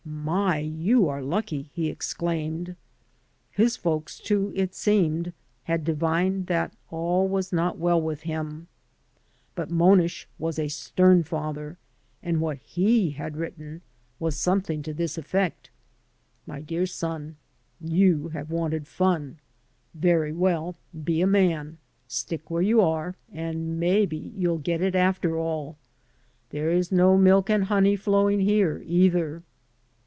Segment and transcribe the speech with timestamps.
[0.03, 0.57] "My!
[0.57, 2.75] you are lucky," he exclaimed.
[3.51, 5.31] His folks, too, it seemed,
[5.63, 8.67] had divined, that all was not well with him.
[9.55, 11.77] But Monish was a stem father,
[12.21, 13.81] and what he had written
[14.19, 17.35] was something to 117 AN AMERICAN IN THE MAKING this effect: "My dear son,
[17.79, 19.39] you have wanted fun.
[19.95, 21.77] Very well, be a man;
[22.07, 25.77] stick where you are, and maybe you'll get it, after all.
[26.49, 29.41] There is no milk and honey flowing here, either."